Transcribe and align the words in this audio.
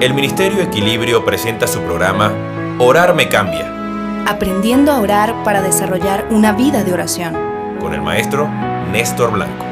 el 0.00 0.14
Ministerio 0.14 0.62
Equilibrio 0.62 1.26
presenta 1.26 1.66
su 1.66 1.80
programa 1.80 2.32
Orar 2.78 3.14
me 3.14 3.28
cambia, 3.28 4.24
Aprendiendo 4.26 4.92
a 4.92 5.00
orar 5.00 5.44
para 5.44 5.60
desarrollar 5.60 6.26
una 6.30 6.52
vida 6.52 6.84
de 6.84 6.94
oración. 6.94 7.34
con 7.78 7.92
el 7.92 8.00
maestro 8.00 8.48
Néstor 8.90 9.32
Blanco. 9.32 9.62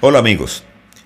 Hola 0.00 0.18
amigos. 0.18 0.64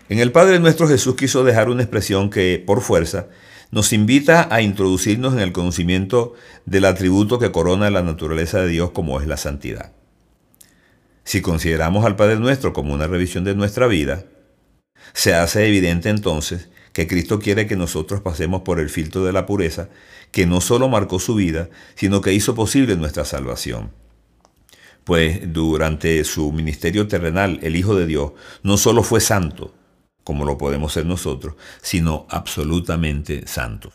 En 0.08 0.18
el 0.18 0.32
Padre 0.32 0.58
nuestro 0.60 0.88
Jesús 0.88 1.14
quiso 1.16 1.44
dejar 1.44 1.68
una 1.68 1.82
expresión 1.82 2.30
que, 2.30 2.62
por 2.64 2.80
fuerza, 2.80 3.26
nos 3.70 3.92
invita 3.92 4.48
a 4.50 4.62
introducirnos 4.62 5.34
en 5.34 5.40
el 5.40 5.52
conocimiento 5.52 6.32
del 6.64 6.86
atributo 6.86 7.38
que 7.38 7.52
corona 7.52 7.90
la 7.90 8.02
naturaleza 8.02 8.60
de 8.60 8.68
Dios 8.68 8.92
como 8.92 9.20
es 9.20 9.26
la 9.26 9.36
santidad. 9.36 9.92
Si 11.24 11.42
consideramos 11.42 12.06
al 12.06 12.16
Padre 12.16 12.36
nuestro 12.36 12.72
como 12.72 12.94
una 12.94 13.08
revisión 13.08 13.44
de 13.44 13.54
nuestra 13.54 13.86
vida, 13.86 14.24
se 15.12 15.34
hace 15.34 15.66
evidente 15.66 16.08
entonces 16.08 16.70
que 16.96 17.06
Cristo 17.06 17.38
quiere 17.38 17.66
que 17.66 17.76
nosotros 17.76 18.22
pasemos 18.22 18.62
por 18.62 18.80
el 18.80 18.88
filtro 18.88 19.22
de 19.22 19.30
la 19.30 19.44
pureza 19.44 19.90
que 20.30 20.46
no 20.46 20.62
solo 20.62 20.88
marcó 20.88 21.18
su 21.18 21.34
vida, 21.34 21.68
sino 21.94 22.22
que 22.22 22.32
hizo 22.32 22.54
posible 22.54 22.96
nuestra 22.96 23.26
salvación. 23.26 23.92
Pues 25.04 25.52
durante 25.52 26.24
su 26.24 26.52
ministerio 26.52 27.06
terrenal, 27.06 27.60
el 27.62 27.76
Hijo 27.76 27.96
de 27.96 28.06
Dios 28.06 28.32
no 28.62 28.78
solo 28.78 29.02
fue 29.02 29.20
santo, 29.20 29.74
como 30.24 30.46
lo 30.46 30.56
podemos 30.56 30.94
ser 30.94 31.04
nosotros, 31.04 31.56
sino 31.82 32.26
absolutamente 32.30 33.46
santo. 33.46 33.92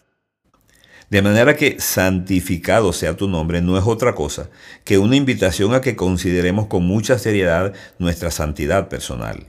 De 1.09 1.23
manera 1.23 1.55
que 1.55 1.79
santificado 1.79 2.93
sea 2.93 3.17
tu 3.17 3.27
nombre 3.27 3.63
no 3.63 3.79
es 3.79 3.83
otra 3.87 4.13
cosa 4.13 4.51
que 4.83 4.99
una 4.99 5.15
invitación 5.15 5.73
a 5.73 5.81
que 5.81 5.95
consideremos 5.95 6.67
con 6.67 6.83
mucha 6.83 7.17
seriedad 7.17 7.73
nuestra 7.97 8.29
santidad 8.29 8.89
personal. 8.89 9.47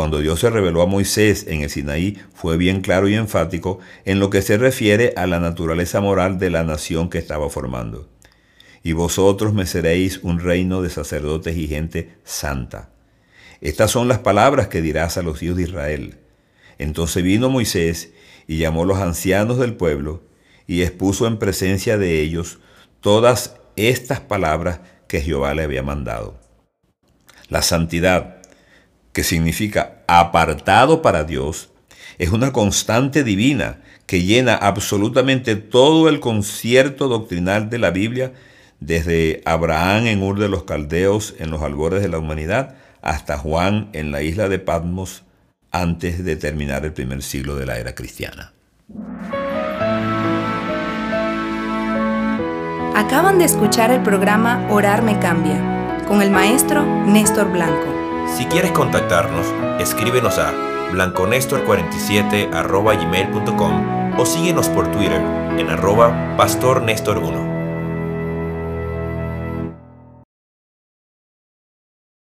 Cuando 0.00 0.20
Dios 0.20 0.40
se 0.40 0.48
reveló 0.48 0.80
a 0.80 0.86
Moisés 0.86 1.44
en 1.46 1.60
el 1.60 1.68
Sinaí, 1.68 2.16
fue 2.32 2.56
bien 2.56 2.80
claro 2.80 3.06
y 3.06 3.16
enfático 3.16 3.80
en 4.06 4.18
lo 4.18 4.30
que 4.30 4.40
se 4.40 4.56
refiere 4.56 5.12
a 5.14 5.26
la 5.26 5.40
naturaleza 5.40 6.00
moral 6.00 6.38
de 6.38 6.48
la 6.48 6.64
nación 6.64 7.10
que 7.10 7.18
estaba 7.18 7.50
formando. 7.50 8.08
Y 8.82 8.94
vosotros 8.94 9.52
me 9.52 9.66
seréis 9.66 10.20
un 10.22 10.40
reino 10.40 10.80
de 10.80 10.88
sacerdotes 10.88 11.54
y 11.54 11.68
gente 11.68 12.14
santa. 12.24 12.88
Estas 13.60 13.90
son 13.90 14.08
las 14.08 14.20
palabras 14.20 14.68
que 14.68 14.80
dirás 14.80 15.18
a 15.18 15.22
los 15.22 15.42
hijos 15.42 15.58
de 15.58 15.64
Israel. 15.64 16.16
Entonces 16.78 17.22
vino 17.22 17.50
Moisés 17.50 18.14
y 18.46 18.56
llamó 18.56 18.84
a 18.84 18.86
los 18.86 19.00
ancianos 19.00 19.58
del 19.58 19.74
pueblo 19.74 20.22
y 20.66 20.80
expuso 20.80 21.26
en 21.26 21.38
presencia 21.38 21.98
de 21.98 22.22
ellos 22.22 22.58
todas 23.02 23.56
estas 23.76 24.20
palabras 24.20 24.80
que 25.08 25.20
Jehová 25.20 25.52
le 25.52 25.64
había 25.64 25.82
mandado. 25.82 26.40
La 27.50 27.60
santidad, 27.60 28.39
que 29.12 29.24
significa 29.24 30.02
apartado 30.06 31.02
para 31.02 31.24
Dios, 31.24 31.70
es 32.18 32.30
una 32.30 32.52
constante 32.52 33.24
divina 33.24 33.78
que 34.06 34.22
llena 34.22 34.54
absolutamente 34.54 35.56
todo 35.56 36.08
el 36.08 36.20
concierto 36.20 37.08
doctrinal 37.08 37.70
de 37.70 37.78
la 37.78 37.90
Biblia, 37.90 38.32
desde 38.80 39.42
Abraham 39.44 40.06
en 40.06 40.22
Ur 40.22 40.38
de 40.38 40.48
los 40.48 40.64
Caldeos 40.64 41.34
en 41.38 41.50
los 41.50 41.62
albores 41.62 42.02
de 42.02 42.08
la 42.08 42.18
humanidad, 42.18 42.76
hasta 43.02 43.38
Juan 43.38 43.88
en 43.92 44.10
la 44.10 44.22
isla 44.22 44.48
de 44.48 44.58
Patmos 44.58 45.22
antes 45.70 46.24
de 46.24 46.36
terminar 46.36 46.84
el 46.84 46.92
primer 46.92 47.22
siglo 47.22 47.56
de 47.56 47.66
la 47.66 47.78
era 47.78 47.94
cristiana. 47.94 48.52
Acaban 52.94 53.38
de 53.38 53.44
escuchar 53.44 53.92
el 53.92 54.02
programa 54.02 54.66
Orar 54.70 55.02
me 55.02 55.18
cambia 55.20 56.04
con 56.06 56.20
el 56.20 56.30
maestro 56.30 56.84
Néstor 57.06 57.50
Blanco. 57.52 58.09
Si 58.36 58.46
quieres 58.46 58.72
contactarnos, 58.72 59.46
escríbenos 59.80 60.38
a 60.38 60.52
blanconestor47 60.92 62.50
gmail.com 62.50 64.18
o 64.18 64.26
síguenos 64.26 64.68
por 64.68 64.90
Twitter 64.90 65.20
en 65.58 65.68
arroba 65.70 66.36
pastornestor1. 66.36 67.59